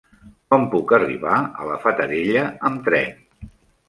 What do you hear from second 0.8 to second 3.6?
arribar a la Fatarella amb tren?